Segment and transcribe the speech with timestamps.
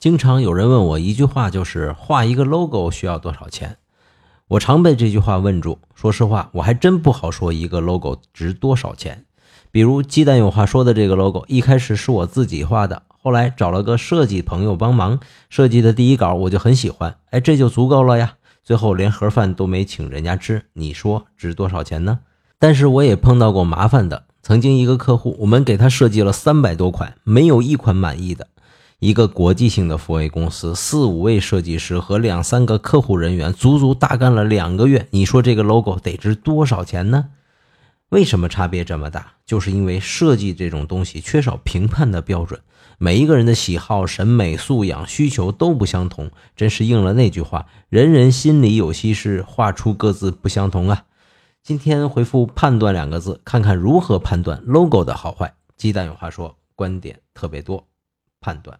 [0.00, 3.78] 经常有人问我一句话，就是画一个 logo 需要多少钱？
[4.46, 5.80] 我常被这句话问住。
[5.92, 9.24] 说实话，我还真不好说一个 logo 值多少钱。
[9.72, 15.18] 比如鸡蛋有话说的这个 logo，一开始是我自己画的，后来找了个设计朋友帮忙
[15.50, 18.34] 设计的第一稿，我就很喜欢，哎，这就足够了呀。
[18.62, 22.20] 最后连盒饭都没请人家吃，你说值多少钱呢？
[22.60, 24.26] 但是我也碰到过麻烦的。
[24.44, 28.46] 曾经一个客户，我们给他设计了三百多款，没有一款满意的。
[29.00, 35.06] 一个国际性的复位公司，四五位设计师和两三个客户人员，足足大干了两个月。
[35.10, 37.26] 你说这个 logo 得值多少钱呢？
[38.08, 39.34] 为什么差别这么大？
[39.46, 42.60] 就是因为设计这种东西缺少评判的标准，
[42.98, 46.32] 每一个人的喜好、审美、素养、需求都不相同。
[46.56, 51.04] 真是应了那句话：人人心里有西施，画出各自不相同啊。
[51.62, 55.54] 今天回复“判断”两个字，看看如何判断 logo 的好坏。
[55.76, 57.86] 鸡蛋有话说，观点特别多，
[58.40, 58.76] 判断。